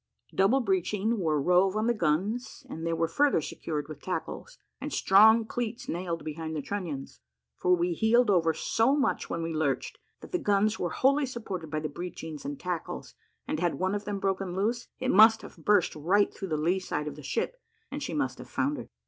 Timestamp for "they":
2.87-2.91